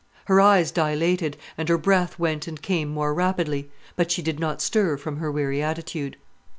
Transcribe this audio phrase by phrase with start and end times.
[0.25, 4.59] Her eyes dilated, and her breath went and came more rapidly; but she did not
[4.59, 6.17] stir from her weary attitude.